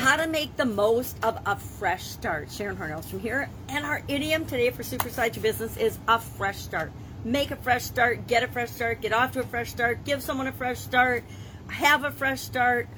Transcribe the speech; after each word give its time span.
how 0.00 0.16
to 0.16 0.26
make 0.26 0.56
the 0.56 0.64
most 0.64 1.14
of 1.22 1.38
a 1.44 1.54
fresh 1.54 2.04
start. 2.04 2.50
Sharon 2.50 2.74
Hornells 2.74 3.04
from 3.04 3.20
here, 3.20 3.50
and 3.68 3.84
our 3.84 4.00
idiom 4.08 4.46
today 4.46 4.70
for 4.70 4.82
Supersize 4.82 5.36
Your 5.36 5.42
Business 5.42 5.76
is 5.76 5.98
a 6.08 6.18
fresh 6.18 6.56
start. 6.56 6.90
Make 7.22 7.50
a 7.50 7.56
fresh 7.56 7.82
start, 7.82 8.26
get 8.26 8.42
a 8.42 8.48
fresh 8.48 8.70
start, 8.70 9.02
get 9.02 9.12
off 9.12 9.32
to 9.32 9.40
a 9.40 9.42
fresh 9.42 9.68
start, 9.68 10.06
give 10.06 10.22
someone 10.22 10.46
a 10.46 10.52
fresh 10.52 10.78
start, 10.78 11.22
have 11.66 12.04
a 12.04 12.10
fresh 12.10 12.40
start. 12.40 12.88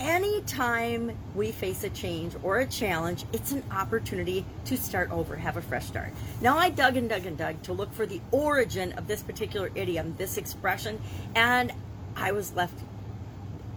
Anytime 0.00 1.16
we 1.36 1.52
face 1.52 1.84
a 1.84 1.90
change 1.90 2.34
or 2.42 2.58
a 2.58 2.66
challenge, 2.66 3.24
it's 3.32 3.52
an 3.52 3.62
opportunity 3.70 4.44
to 4.64 4.76
start 4.76 5.12
over, 5.12 5.36
have 5.36 5.56
a 5.56 5.62
fresh 5.62 5.86
start. 5.86 6.12
Now, 6.40 6.58
I 6.58 6.70
dug 6.70 6.96
and 6.96 7.08
dug 7.08 7.24
and 7.24 7.38
dug 7.38 7.62
to 7.62 7.72
look 7.72 7.94
for 7.94 8.04
the 8.04 8.20
origin 8.32 8.94
of 8.94 9.06
this 9.06 9.22
particular 9.22 9.70
idiom, 9.76 10.16
this 10.18 10.38
expression, 10.38 11.00
and 11.36 11.72
I 12.16 12.32
was 12.32 12.52
left 12.54 12.74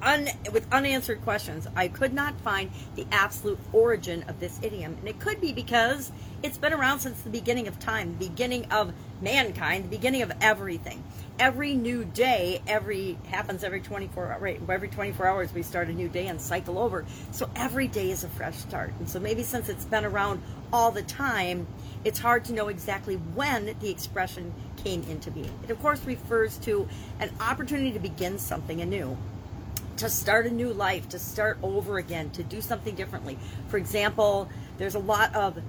un, 0.01 0.29
with 0.51 0.71
unanswered 0.71 1.21
questions. 1.23 1.67
I 1.75 1.87
could 1.87 2.13
not 2.13 2.39
find 2.41 2.71
the 2.95 3.05
absolute 3.11 3.59
origin 3.73 4.23
of 4.27 4.39
this 4.39 4.59
idiom. 4.61 4.95
And 4.99 5.07
it 5.07 5.19
could 5.19 5.41
be 5.41 5.53
because 5.53 6.11
it's 6.41 6.57
been 6.57 6.73
around 6.73 6.99
since 6.99 7.21
the 7.21 7.29
beginning 7.29 7.67
of 7.67 7.79
time, 7.79 8.17
the 8.17 8.27
beginning 8.29 8.65
of 8.71 8.93
mankind, 9.21 9.85
the 9.85 9.89
beginning 9.89 10.21
of 10.21 10.31
everything. 10.41 11.03
Every 11.37 11.73
new 11.73 12.05
day, 12.05 12.61
every 12.67 13.17
happens 13.27 13.63
every 13.63 13.81
24 13.81 14.37
right, 14.39 14.61
every 14.69 14.89
24 14.89 15.25
hours 15.25 15.53
we 15.53 15.63
start 15.63 15.87
a 15.87 15.93
new 15.93 16.09
day 16.09 16.27
and 16.27 16.39
cycle 16.39 16.77
over. 16.77 17.05
So 17.31 17.49
every 17.55 17.87
day 17.87 18.11
is 18.11 18.23
a 18.23 18.29
fresh 18.29 18.57
start. 18.57 18.93
And 18.99 19.09
so 19.09 19.19
maybe 19.19 19.43
since 19.43 19.69
it's 19.69 19.85
been 19.85 20.05
around 20.05 20.41
all 20.71 20.91
the 20.91 21.03
time, 21.03 21.67
it's 22.03 22.19
hard 22.19 22.45
to 22.45 22.53
know 22.53 22.67
exactly 22.67 23.15
when 23.15 23.75
the 23.79 23.89
expression 23.89 24.53
came 24.77 25.03
into 25.03 25.31
being. 25.31 25.51
It 25.63 25.71
of 25.71 25.81
course 25.81 26.01
refers 26.05 26.57
to 26.59 26.87
an 27.19 27.31
opportunity 27.41 27.91
to 27.91 27.99
begin 27.99 28.37
something 28.37 28.81
anew 28.81 29.17
to 29.99 30.09
start 30.09 30.45
a 30.45 30.49
new 30.49 30.73
life, 30.73 31.09
to 31.09 31.19
start 31.19 31.57
over 31.61 31.97
again, 31.97 32.29
to 32.31 32.43
do 32.43 32.61
something 32.61 32.95
differently. 32.95 33.37
For 33.67 33.77
example, 33.77 34.49
there's 34.77 34.95
a 34.95 34.99
lot 34.99 35.35
of 35.35 35.61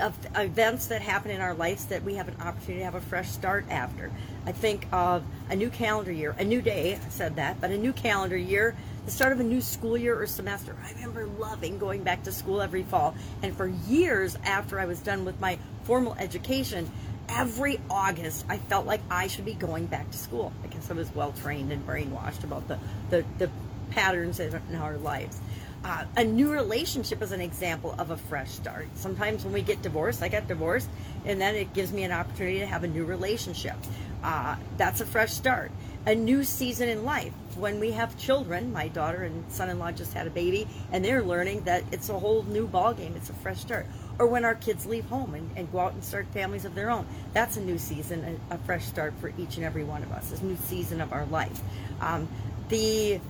of 0.00 0.16
events 0.34 0.88
that 0.88 1.00
happen 1.00 1.30
in 1.30 1.40
our 1.40 1.54
lives 1.54 1.84
that 1.84 2.02
we 2.02 2.16
have 2.16 2.26
an 2.26 2.34
opportunity 2.40 2.78
to 2.78 2.84
have 2.84 2.96
a 2.96 3.00
fresh 3.00 3.28
start 3.28 3.64
after. 3.70 4.10
I 4.44 4.50
think 4.50 4.88
of 4.92 5.24
a 5.48 5.54
new 5.54 5.70
calendar 5.70 6.10
year, 6.10 6.34
a 6.36 6.42
new 6.44 6.60
day, 6.60 6.96
I 6.96 7.08
said 7.10 7.36
that, 7.36 7.60
but 7.60 7.70
a 7.70 7.78
new 7.78 7.92
calendar 7.92 8.36
year, 8.36 8.74
the 9.04 9.12
start 9.12 9.32
of 9.32 9.38
a 9.38 9.44
new 9.44 9.60
school 9.60 9.96
year 9.96 10.20
or 10.20 10.26
semester. 10.26 10.76
I 10.84 10.92
remember 10.94 11.26
loving 11.38 11.78
going 11.78 12.02
back 12.02 12.24
to 12.24 12.32
school 12.32 12.60
every 12.60 12.82
fall. 12.82 13.14
And 13.42 13.56
for 13.56 13.68
years 13.68 14.36
after 14.44 14.80
I 14.80 14.86
was 14.86 14.98
done 14.98 15.24
with 15.24 15.38
my 15.40 15.58
formal 15.84 16.14
education, 16.18 16.90
every 17.28 17.80
August, 17.90 18.44
I 18.48 18.58
felt 18.58 18.86
like 18.86 19.00
I 19.10 19.26
should 19.26 19.44
be 19.44 19.54
going 19.54 19.86
back 19.86 20.10
to 20.10 20.18
school. 20.18 20.52
I 20.62 20.68
guess 20.68 20.90
I 20.90 20.94
was 20.94 21.12
well 21.14 21.32
trained 21.32 21.72
and 21.72 21.86
brainwashed 21.86 22.44
about 22.44 22.68
the, 22.68 22.78
the, 23.10 23.24
the 23.38 23.50
patterns 23.90 24.40
in 24.40 24.54
our 24.76 24.96
lives. 24.98 25.40
Uh, 25.84 26.04
a 26.16 26.24
new 26.24 26.50
relationship 26.50 27.20
is 27.20 27.32
an 27.32 27.42
example 27.42 27.94
of 27.98 28.10
a 28.10 28.16
fresh 28.16 28.50
start. 28.50 28.88
Sometimes 28.94 29.44
when 29.44 29.52
we 29.52 29.60
get 29.60 29.82
divorced, 29.82 30.22
I 30.22 30.28
got 30.28 30.48
divorced, 30.48 30.88
and 31.26 31.38
then 31.38 31.54
it 31.54 31.74
gives 31.74 31.92
me 31.92 32.04
an 32.04 32.12
opportunity 32.12 32.60
to 32.60 32.66
have 32.66 32.84
a 32.84 32.88
new 32.88 33.04
relationship. 33.04 33.76
Uh, 34.22 34.56
that's 34.78 35.02
a 35.02 35.06
fresh 35.06 35.32
start. 35.32 35.70
A 36.06 36.14
new 36.14 36.42
season 36.42 36.88
in 36.88 37.04
life. 37.04 37.32
When 37.56 37.80
we 37.80 37.92
have 37.92 38.16
children, 38.18 38.72
my 38.72 38.88
daughter 38.88 39.24
and 39.24 39.44
son-in-law 39.52 39.92
just 39.92 40.14
had 40.14 40.26
a 40.26 40.30
baby, 40.30 40.66
and 40.90 41.04
they're 41.04 41.22
learning 41.22 41.64
that 41.64 41.84
it's 41.92 42.08
a 42.08 42.18
whole 42.18 42.42
new 42.44 42.66
ballgame. 42.66 43.14
It's 43.16 43.28
a 43.28 43.34
fresh 43.34 43.60
start 43.60 43.86
or 44.18 44.26
when 44.26 44.44
our 44.44 44.54
kids 44.54 44.86
leave 44.86 45.04
home 45.06 45.34
and, 45.34 45.50
and 45.56 45.70
go 45.72 45.80
out 45.80 45.92
and 45.92 46.04
start 46.04 46.26
families 46.28 46.64
of 46.64 46.74
their 46.74 46.90
own. 46.90 47.06
That's 47.32 47.56
a 47.56 47.60
new 47.60 47.78
season, 47.78 48.38
a, 48.50 48.54
a 48.54 48.58
fresh 48.58 48.84
start 48.84 49.14
for 49.20 49.32
each 49.38 49.56
and 49.56 49.64
every 49.64 49.84
one 49.84 50.02
of 50.02 50.12
us, 50.12 50.40
a 50.40 50.44
new 50.44 50.56
season 50.56 51.00
of 51.00 51.12
our 51.12 51.26
life. 51.26 51.60
Um, 52.00 52.28
the 52.68 53.20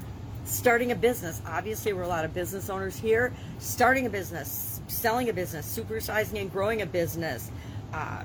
starting 0.44 0.92
a 0.92 0.94
business, 0.94 1.40
obviously, 1.46 1.92
we're 1.92 2.02
a 2.02 2.08
lot 2.08 2.24
of 2.24 2.34
business 2.34 2.68
owners 2.68 2.96
here. 2.96 3.32
Starting 3.58 4.06
a 4.06 4.10
business, 4.10 4.80
selling 4.88 5.28
a 5.28 5.32
business, 5.32 5.66
supersizing 5.76 6.40
and 6.40 6.52
growing 6.52 6.82
a 6.82 6.86
business, 6.86 7.50
uh, 7.92 8.22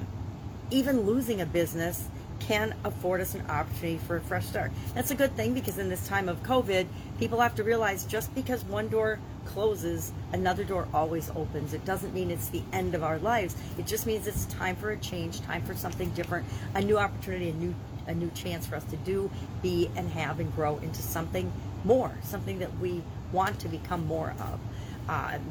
even 0.71 1.01
losing 1.01 1.41
a 1.41 1.45
business 1.45 2.07
can 2.49 2.73
afford 2.83 3.21
us 3.21 3.35
an 3.35 3.45
opportunity 3.47 3.99
for 4.07 4.17
a 4.17 4.21
fresh 4.21 4.43
start. 4.43 4.71
That's 4.95 5.11
a 5.11 5.15
good 5.15 5.35
thing 5.35 5.53
because 5.53 5.77
in 5.77 5.87
this 5.87 6.07
time 6.07 6.27
of 6.27 6.41
COVID, 6.41 6.87
people 7.19 7.39
have 7.41 7.53
to 7.55 7.63
realize 7.63 8.05
just 8.05 8.33
because 8.33 8.65
one 8.65 8.87
door 8.87 9.19
closes, 9.45 10.11
another 10.33 10.63
door 10.63 10.87
always 10.91 11.29
opens. 11.35 11.75
It 11.75 11.85
doesn't 11.85 12.11
mean 12.11 12.31
it's 12.31 12.49
the 12.49 12.63
end 12.73 12.95
of 12.95 13.03
our 13.03 13.19
lives. 13.19 13.55
It 13.77 13.85
just 13.85 14.07
means 14.07 14.25
it's 14.25 14.45
time 14.45 14.75
for 14.75 14.89
a 14.89 14.97
change, 14.97 15.41
time 15.41 15.61
for 15.61 15.75
something 15.75 16.09
different, 16.11 16.47
a 16.73 16.81
new 16.81 16.97
opportunity, 16.97 17.49
a 17.49 17.53
new 17.53 17.75
a 18.07 18.15
new 18.15 18.31
chance 18.31 18.65
for 18.65 18.75
us 18.75 18.83
to 18.85 18.97
do, 18.97 19.29
be, 19.61 19.87
and 19.95 20.09
have 20.09 20.39
and 20.39 20.55
grow 20.55 20.79
into 20.79 21.03
something 21.03 21.53
more, 21.83 22.11
something 22.23 22.57
that 22.57 22.79
we 22.79 23.03
want 23.31 23.59
to 23.59 23.67
become 23.67 24.07
more 24.07 24.33
of. 24.39 24.59
Um, 25.07 25.41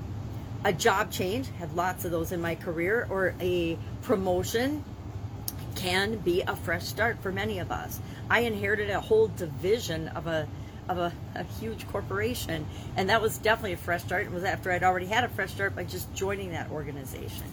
a 0.64 0.72
job 0.72 1.12
change, 1.12 1.48
had 1.60 1.76
lots 1.76 2.04
of 2.04 2.10
those 2.10 2.32
in 2.32 2.40
my 2.40 2.56
career, 2.56 3.06
or 3.08 3.36
a 3.40 3.78
promotion 4.02 4.82
can 5.78 6.16
be 6.16 6.42
a 6.42 6.56
fresh 6.56 6.84
start 6.84 7.22
for 7.22 7.30
many 7.30 7.60
of 7.60 7.70
us. 7.70 8.00
I 8.28 8.40
inherited 8.40 8.90
a 8.90 9.00
whole 9.00 9.28
division 9.28 10.08
of 10.08 10.26
a 10.26 10.46
of 10.88 10.96
a, 10.96 11.12
a, 11.34 11.42
huge 11.60 11.86
corporation, 11.88 12.66
and 12.96 13.10
that 13.10 13.20
was 13.20 13.36
definitely 13.36 13.74
a 13.74 13.76
fresh 13.76 14.02
start. 14.02 14.24
It 14.24 14.32
was 14.32 14.42
after 14.42 14.72
I'd 14.72 14.82
already 14.82 15.04
had 15.04 15.22
a 15.22 15.28
fresh 15.28 15.52
start 15.52 15.76
by 15.76 15.84
just 15.84 16.12
joining 16.14 16.52
that 16.52 16.70
organization. 16.70 17.44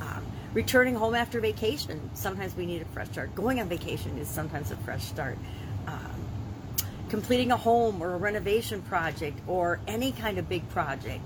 Um, 0.00 0.24
returning 0.54 0.94
home 0.94 1.16
after 1.16 1.40
vacation, 1.40 2.10
sometimes 2.14 2.54
we 2.54 2.64
need 2.64 2.82
a 2.82 2.84
fresh 2.84 3.08
start. 3.08 3.34
Going 3.34 3.60
on 3.60 3.68
vacation 3.68 4.16
is 4.18 4.28
sometimes 4.28 4.70
a 4.70 4.76
fresh 4.76 5.02
start. 5.02 5.36
Um, 5.88 6.26
completing 7.08 7.50
a 7.50 7.56
home 7.56 8.00
or 8.00 8.14
a 8.14 8.18
renovation 8.18 8.82
project 8.82 9.40
or 9.48 9.80
any 9.88 10.12
kind 10.12 10.38
of 10.38 10.48
big 10.48 10.68
project. 10.68 11.24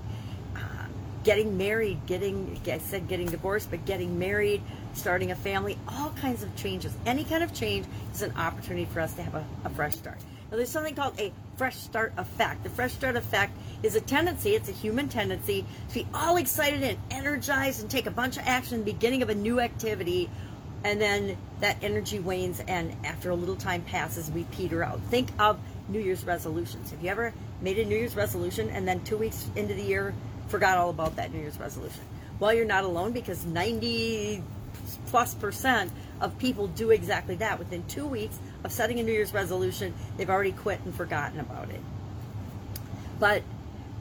Um, 0.55 0.89
getting 1.23 1.57
married, 1.57 2.07
getting, 2.07 2.59
I 2.65 2.79
said 2.79 3.07
getting 3.07 3.27
divorced, 3.27 3.69
but 3.69 3.85
getting 3.85 4.17
married, 4.17 4.63
starting 4.93 5.31
a 5.31 5.35
family, 5.35 5.77
all 5.87 6.09
kinds 6.11 6.43
of 6.43 6.55
changes. 6.55 6.93
Any 7.05 7.23
kind 7.23 7.43
of 7.43 7.53
change 7.53 7.85
is 8.13 8.21
an 8.21 8.33
opportunity 8.37 8.85
for 8.85 8.99
us 8.99 9.13
to 9.15 9.23
have 9.23 9.35
a, 9.35 9.45
a 9.65 9.69
fresh 9.69 9.95
start. 9.95 10.17
Now, 10.49 10.57
there's 10.57 10.69
something 10.69 10.95
called 10.95 11.19
a 11.19 11.31
fresh 11.55 11.77
start 11.77 12.13
effect. 12.17 12.63
The 12.63 12.69
fresh 12.69 12.93
start 12.93 13.15
effect 13.15 13.57
is 13.83 13.95
a 13.95 14.01
tendency, 14.01 14.55
it's 14.55 14.67
a 14.67 14.73
human 14.73 15.07
tendency 15.07 15.65
to 15.89 15.93
be 15.93 16.07
all 16.13 16.37
excited 16.37 16.83
and 16.83 16.97
energized 17.09 17.81
and 17.81 17.89
take 17.89 18.05
a 18.05 18.11
bunch 18.11 18.37
of 18.37 18.43
action 18.45 18.79
in 18.79 18.85
the 18.85 18.91
beginning 18.91 19.21
of 19.21 19.29
a 19.29 19.35
new 19.35 19.59
activity, 19.59 20.29
and 20.83 20.99
then 20.99 21.37
that 21.61 21.77
energy 21.81 22.19
wanes, 22.19 22.61
and 22.67 22.93
after 23.05 23.29
a 23.29 23.35
little 23.35 23.55
time 23.55 23.81
passes, 23.83 24.29
we 24.31 24.43
peter 24.45 24.83
out. 24.83 24.99
Think 25.09 25.29
of 25.39 25.59
New 25.87 25.99
Year's 25.99 26.25
resolutions. 26.25 26.91
Have 26.91 27.03
you 27.03 27.09
ever 27.09 27.33
made 27.61 27.77
a 27.79 27.85
New 27.85 27.95
Year's 27.95 28.15
resolution 28.15 28.69
and 28.69 28.87
then 28.87 29.03
two 29.03 29.17
weeks 29.17 29.49
into 29.55 29.73
the 29.73 29.83
year 29.83 30.13
forgot 30.47 30.77
all 30.77 30.89
about 30.89 31.15
that 31.15 31.31
New 31.33 31.39
Year's 31.39 31.59
resolution? 31.59 32.01
Well, 32.39 32.53
you're 32.53 32.65
not 32.65 32.83
alone 32.83 33.11
because 33.11 33.45
90 33.45 34.43
plus 35.11 35.33
percent 35.33 35.91
of 36.21 36.37
people 36.39 36.67
do 36.67 36.89
exactly 36.89 37.35
that. 37.35 37.59
Within 37.59 37.83
two 37.87 38.07
weeks 38.07 38.39
of 38.63 38.71
setting 38.71 38.99
a 38.99 39.03
New 39.03 39.11
Year's 39.11 39.33
resolution, 39.33 39.93
they've 40.15 40.29
already 40.29 40.53
quit 40.53 40.79
and 40.85 40.95
forgotten 40.95 41.39
about 41.39 41.69
it. 41.69 41.81
But 43.19 43.43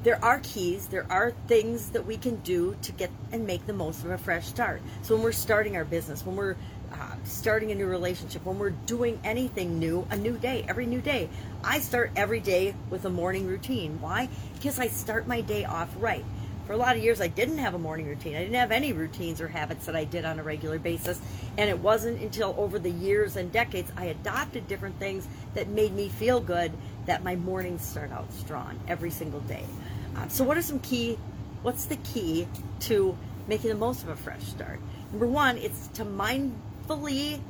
there 0.04 0.25
are 0.25 0.38
keys, 0.38 0.87
there 0.87 1.06
are 1.10 1.32
things 1.48 1.91
that 1.91 2.06
we 2.06 2.16
can 2.16 2.37
do 2.37 2.76
to 2.82 2.93
get 2.93 3.10
and 3.32 3.44
make 3.44 3.66
the 3.66 3.72
most 3.72 4.04
of 4.04 4.10
a 4.10 4.19
fresh 4.19 4.47
start. 4.47 4.81
So 5.03 5.15
when 5.15 5.25
we're 5.25 5.32
starting 5.32 5.76
our 5.76 5.84
business, 5.84 6.25
when 6.25 6.37
we're 6.37 6.56
uh, 6.93 6.97
starting 7.25 7.72
a 7.72 7.75
new 7.75 7.87
relationship, 7.87 8.44
when 8.44 8.59
we're 8.59 8.71
doing 8.71 9.19
anything 9.25 9.78
new, 9.78 10.06
a 10.10 10.16
new 10.16 10.38
day, 10.38 10.65
every 10.69 10.87
new 10.87 11.00
day, 11.00 11.28
I 11.65 11.81
start 11.81 12.12
every 12.15 12.41
day 12.41 12.75
with 12.88 13.04
a 13.04 13.10
morning 13.10 13.47
routine. 13.47 14.00
Why? 14.00 14.28
Because 14.54 14.78
I 14.78 14.87
start 14.87 15.27
my 15.27 15.41
day 15.41 15.65
off 15.65 15.88
right 15.98 16.25
for 16.70 16.75
a 16.75 16.76
lot 16.76 16.97
of 16.97 17.03
years 17.03 17.20
I 17.20 17.26
didn't 17.26 17.58
have 17.58 17.75
a 17.75 17.81
morning 17.81 18.06
routine. 18.06 18.36
I 18.36 18.42
didn't 18.42 18.54
have 18.54 18.70
any 18.70 18.92
routines 18.92 19.41
or 19.41 19.48
habits 19.48 19.86
that 19.86 19.97
I 19.97 20.04
did 20.04 20.25
on 20.25 20.38
a 20.38 20.44
regular 20.44 20.78
basis. 20.78 21.20
And 21.58 21.69
it 21.69 21.76
wasn't 21.76 22.22
until 22.22 22.54
over 22.56 22.78
the 22.78 22.92
years 22.92 23.34
and 23.34 23.50
decades 23.50 23.91
I 23.97 24.04
adopted 24.04 24.69
different 24.69 24.97
things 25.00 25.26
that 25.54 25.66
made 25.66 25.92
me 25.92 26.09
feel 26.09 26.38
good 26.38 26.70
that 27.06 27.25
my 27.25 27.34
mornings 27.34 27.84
start 27.84 28.12
out 28.12 28.32
strong 28.32 28.78
every 28.86 29.10
single 29.10 29.41
day. 29.41 29.64
Uh, 30.16 30.28
so, 30.28 30.44
what 30.44 30.56
are 30.56 30.62
some 30.62 30.78
key, 30.78 31.18
what's 31.62 31.86
the 31.86 31.97
key 31.97 32.47
to 32.83 33.18
making 33.48 33.71
the 33.71 33.77
most 33.77 34.04
of 34.04 34.09
a 34.10 34.15
fresh 34.15 34.44
start? 34.44 34.78
Number 35.10 35.27
one, 35.27 35.59
it's 35.59 35.89
to 35.94 36.04
mindfully 36.04 37.41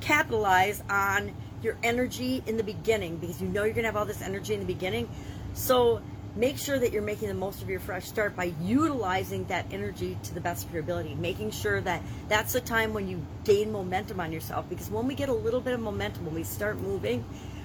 capitalize 0.00 0.82
on 0.90 1.32
your 1.62 1.76
energy 1.84 2.42
in 2.44 2.56
the 2.56 2.64
beginning 2.64 3.18
because 3.18 3.40
you 3.40 3.46
know 3.46 3.62
you're 3.62 3.72
going 3.72 3.84
to 3.84 3.88
have 3.88 3.96
all 3.96 4.04
this 4.04 4.20
energy 4.20 4.54
in 4.54 4.58
the 4.58 4.66
beginning. 4.66 5.08
So, 5.54 6.02
make 6.38 6.56
sure 6.56 6.78
that 6.78 6.92
you're 6.92 7.02
making 7.02 7.26
the 7.26 7.34
most 7.34 7.62
of 7.62 7.68
your 7.68 7.80
fresh 7.80 8.06
start 8.06 8.36
by 8.36 8.52
utilizing 8.62 9.44
that 9.46 9.66
energy 9.72 10.16
to 10.22 10.32
the 10.32 10.40
best 10.40 10.64
of 10.64 10.72
your 10.72 10.80
ability. 10.80 11.16
Making 11.16 11.50
sure 11.50 11.80
that 11.80 12.00
that's 12.28 12.52
the 12.52 12.60
time 12.60 12.94
when 12.94 13.08
you 13.08 13.20
gain 13.42 13.72
momentum 13.72 14.20
on 14.20 14.30
yourself 14.30 14.68
because 14.68 14.88
when 14.88 15.08
we 15.08 15.16
get 15.16 15.28
a 15.28 15.34
little 15.34 15.60
bit 15.60 15.74
of 15.74 15.80
momentum 15.80 16.24
when 16.24 16.34
we 16.34 16.44
start 16.44 16.78
moving 16.78 17.24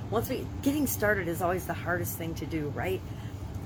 once 0.10 0.28
we 0.28 0.46
getting 0.64 0.88
started 0.88 1.28
is 1.28 1.42
always 1.42 1.66
the 1.66 1.74
hardest 1.74 2.18
thing 2.18 2.34
to 2.36 2.48
do 2.48 2.70
right? 2.70 3.00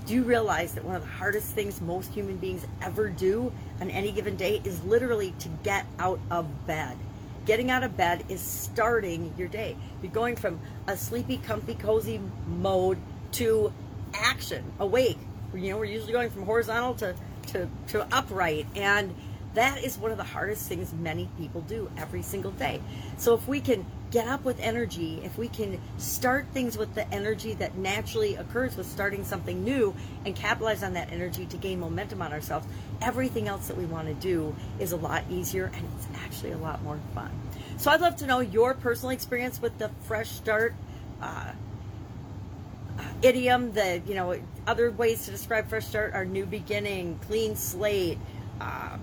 Do 0.05 0.13
you 0.13 0.23
realize 0.23 0.73
that 0.73 0.83
one 0.83 0.95
of 0.95 1.01
the 1.01 1.09
hardest 1.09 1.53
things 1.53 1.81
most 1.81 2.13
human 2.13 2.37
beings 2.37 2.65
ever 2.81 3.09
do 3.09 3.51
on 3.79 3.89
any 3.89 4.11
given 4.11 4.35
day 4.35 4.61
is 4.65 4.83
literally 4.83 5.33
to 5.39 5.49
get 5.63 5.85
out 5.99 6.19
of 6.29 6.67
bed? 6.67 6.97
Getting 7.45 7.71
out 7.71 7.83
of 7.83 7.95
bed 7.95 8.25
is 8.27 8.41
starting 8.41 9.33
your 9.37 9.47
day. 9.47 9.77
You're 10.01 10.11
going 10.11 10.35
from 10.35 10.59
a 10.85 10.97
sleepy 10.97 11.37
comfy 11.37 11.75
cozy 11.75 12.19
mode 12.45 12.97
to 13.33 13.71
action, 14.17 14.63
awake, 14.79 15.17
You 15.53 15.71
know, 15.71 15.77
we're 15.77 15.85
usually 15.85 16.13
going 16.13 16.29
from 16.29 16.43
horizontal 16.43 16.93
to, 16.95 17.15
to, 17.47 17.69
to 17.87 18.15
upright. 18.15 18.67
And 18.75 19.15
that 19.53 19.83
is 19.83 19.97
one 19.97 20.11
of 20.11 20.17
the 20.17 20.23
hardest 20.23 20.67
things 20.67 20.93
many 20.93 21.29
people 21.37 21.61
do 21.61 21.89
every 21.97 22.21
single 22.21 22.51
day. 22.51 22.79
So 23.17 23.33
if 23.33 23.47
we 23.47 23.59
can 23.59 23.85
get 24.11 24.27
up 24.27 24.45
with 24.45 24.59
energy, 24.59 25.19
if 25.23 25.37
we 25.37 25.47
can 25.47 25.81
start 25.97 26.45
things 26.53 26.77
with 26.77 26.93
the 26.93 27.11
energy 27.13 27.53
that 27.55 27.75
naturally 27.77 28.35
occurs 28.35 28.77
with 28.77 28.85
starting 28.87 29.23
something 29.25 29.63
new 29.63 29.95
and 30.25 30.35
capitalize 30.35 30.83
on 30.83 30.93
that 30.93 31.11
energy 31.11 31.45
to 31.47 31.57
gain 31.57 31.79
momentum 31.79 32.21
on 32.21 32.31
ourselves, 32.33 32.67
everything 33.01 33.47
else 33.47 33.67
that 33.67 33.77
we 33.77 33.85
want 33.85 34.07
to 34.07 34.13
do 34.13 34.55
is 34.79 34.91
a 34.91 34.97
lot 34.97 35.23
easier 35.29 35.71
and 35.73 35.87
it's 35.95 36.07
actually 36.23 36.51
a 36.51 36.57
lot 36.57 36.81
more 36.83 36.99
fun. 37.15 37.31
So 37.77 37.91
I'd 37.91 38.01
love 38.01 38.15
to 38.17 38.27
know 38.27 38.39
your 38.39 38.73
personal 38.75 39.09
experience 39.09 39.61
with 39.61 39.77
the 39.77 39.89
fresh 40.03 40.29
start 40.29 40.75
uh, 41.21 41.51
idiom. 43.21 43.73
The 43.73 44.01
you 44.05 44.15
know 44.15 44.39
other 44.65 44.91
ways 44.91 45.25
to 45.25 45.31
describe 45.31 45.69
fresh 45.69 45.85
start 45.85 46.13
are 46.13 46.25
new 46.25 46.45
beginning, 46.45 47.19
clean 47.27 47.55
slate. 47.55 48.17
Uh, 48.59 48.97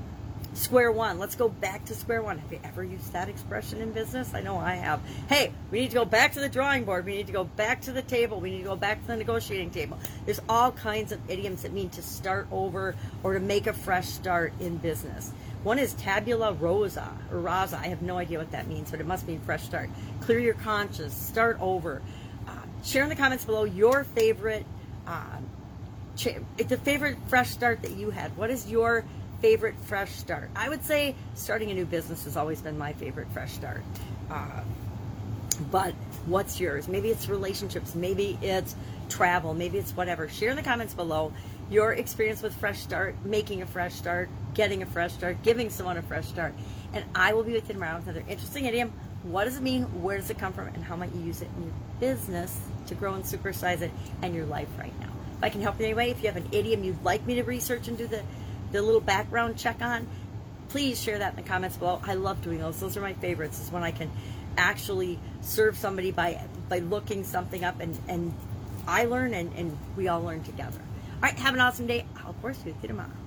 square 0.55 0.93
one. 0.93 1.19
Let's 1.19 1.35
go 1.35 1.49
back 1.49 1.85
to 1.87 1.95
square 1.95 2.23
one. 2.23 2.39
Have 2.39 2.53
you 2.53 2.61
ever 2.65 2.83
used 2.83 3.13
that 3.13 3.29
expression 3.29 3.81
in 3.81 3.93
business? 3.93 4.35
I 4.35 4.41
know 4.41 4.57
I 4.57 4.75
have. 4.75 5.01
Hey, 5.29 5.53
we 5.71 5.81
need 5.81 5.91
to 5.91 5.97
go 5.97 6.05
back 6.05 6.33
to 6.35 6.41
the 6.41 6.49
drawing 6.49 6.85
board. 6.85 7.05
We 7.05 7.17
need 7.17 7.27
to 7.27 7.33
go 7.33 7.45
back 7.45 7.83
to 7.83 7.93
the 7.93 8.03
table. 8.03 8.41
We 8.41 8.51
need 8.51 8.59
to 8.59 8.65
go 8.65 8.77
back 8.77 9.01
to 9.03 9.07
the 9.09 9.17
negotiating 9.17 9.71
table. 9.71 9.99
There's 10.25 10.41
all 10.49 10.73
kinds 10.73 11.13
of 11.13 11.21
idioms 11.29 11.63
that 11.63 11.73
mean 11.73 11.91
to 11.91 12.03
start 12.03 12.47
over 12.53 12.95
or 13.23 13.35
to 13.35 13.41
make 13.41 13.67
a 13.67 13.73
fresh 13.73 14.09
start 14.09 14.53
in 14.61 14.77
business. 14.77 15.33
One 15.65 15.79
is 15.79 15.95
tabula 15.95 16.53
rosa 16.53 17.11
or 17.33 17.39
rasa. 17.39 17.79
I 17.79 17.89
have 17.89 18.03
no 18.03 18.19
idea 18.19 18.39
what 18.39 18.53
that 18.53 18.69
means, 18.69 18.91
but 18.91 19.01
it 19.01 19.07
must 19.07 19.27
mean 19.27 19.41
fresh 19.41 19.63
start. 19.63 19.89
Clear 20.21 20.39
your 20.39 20.55
conscience, 20.55 21.15
start 21.15 21.59
over. 21.61 22.03
Share 22.85 23.03
in 23.03 23.09
the 23.09 23.17
comments 23.17 23.45
below 23.47 23.65
your 23.65 24.05
favorite, 24.05 24.67
uh, 25.07 25.39
cha- 26.17 26.39
favorite 26.57 27.17
fresh 27.29 27.51
start 27.51 27.81
that 27.83 27.93
you 27.93 28.11
had. 28.11 28.37
What 28.37 28.51
is 28.51 28.71
your 28.71 29.05
favorite 29.41 29.75
fresh 29.87 30.13
start? 30.13 30.51
I 30.55 30.69
would 30.69 30.85
say 30.85 31.15
starting 31.35 31.71
a 31.71 31.75
new 31.75 31.87
business 31.87 32.25
has 32.25 32.37
always 32.37 32.61
been 32.61 32.77
my 32.77 32.93
favorite 32.93 33.29
fresh 33.33 33.53
start. 33.53 33.83
Uh, 34.31 34.61
but 35.71 35.95
what's 36.27 36.61
yours? 36.61 36.87
Maybe 36.87 37.09
it's 37.09 37.29
relationships, 37.29 37.95
maybe 37.95 38.39
it's 38.43 38.77
travel, 39.09 39.55
maybe 39.55 39.79
it's 39.79 39.93
whatever. 39.97 40.29
Share 40.29 40.51
in 40.51 40.57
the 40.57 40.63
comments 40.63 40.93
below 40.93 41.33
your 41.71 41.93
experience 41.93 42.43
with 42.43 42.55
Fresh 42.55 42.81
Start, 42.81 43.15
making 43.25 43.63
a 43.63 43.67
fresh 43.67 43.95
start, 43.95 44.29
getting 44.53 44.83
a 44.83 44.87
fresh 44.87 45.13
start, 45.13 45.43
giving 45.43 45.71
someone 45.71 45.97
a 45.97 46.03
fresh 46.03 46.27
start. 46.27 46.53
And 46.93 47.05
I 47.15 47.33
will 47.33 47.43
be 47.45 47.53
with 47.53 47.67
you 47.69 47.75
tomorrow 47.75 47.97
with 47.97 48.09
another 48.09 48.25
interesting 48.29 48.67
idiom. 48.67 48.93
What 49.25 49.45
does 49.45 49.57
it 49.57 49.63
mean? 49.63 49.85
Where 50.03 50.19
does 50.19 50.29
it 50.29 50.39
come 50.39 50.53
from? 50.53 50.69
And 50.69 50.85
how 50.85 50.97
might 50.97 51.15
you 51.15 51.23
use 51.23 51.41
it 51.41 51.49
in 51.57 51.65
your 51.65 51.73
business 51.99 52.61
to 52.87 52.95
grow 52.95 53.15
and 53.15 53.25
supersize 53.25 53.81
it 53.81 53.91
and 54.21 54.35
your 54.35 54.45
life 54.45 54.69
right 54.79 54.93
now? 55.01 55.09
If 55.39 55.45
I 55.45 55.49
can 55.49 55.63
help 55.63 55.79
in 55.81 55.87
any 55.87 55.95
way, 55.95 56.11
if 56.11 56.23
you 56.23 56.29
have 56.29 56.37
an 56.37 56.49
idiom 56.53 56.85
you'd 56.85 57.03
like 57.03 57.27
me 57.27 57.37
to 57.37 57.43
research 57.43 57.89
and 57.89 57.97
do 57.97 58.07
the 58.07 58.23
the 58.73 58.83
little 58.83 59.01
background 59.01 59.57
check 59.57 59.81
on, 59.81 60.07
please 60.69 61.01
share 61.01 61.19
that 61.19 61.31
in 61.31 61.37
the 61.37 61.49
comments 61.49 61.77
below. 61.77 62.01
I 62.05 62.15
love 62.15 62.43
doing 62.43 62.59
those. 62.59 62.79
Those 62.81 62.97
are 62.97 63.01
my 63.01 63.15
favorites. 63.15 63.61
Is 63.61 63.73
when 63.73 63.83
I 63.83 63.93
can 63.93 64.11
actually 64.59 65.19
serve 65.41 65.79
somebody 65.79 66.11
by 66.11 66.41
by 66.69 66.81
looking 66.81 67.25
something 67.25 67.65
up 67.65 67.81
and 67.81 67.99
and 68.09 68.35
I 68.87 69.07
learn 69.07 69.33
and, 69.33 69.53
and 69.55 69.79
we 69.97 70.09
all 70.09 70.23
learn 70.23 70.43
together. 70.43 70.81
All 71.15 71.21
right, 71.23 71.39
have 71.39 71.55
an 71.55 71.61
awesome 71.61 71.87
day. 71.87 72.05
I'll 72.19 72.35
course 72.35 72.63
you 72.67 72.75
tomorrow. 72.83 73.24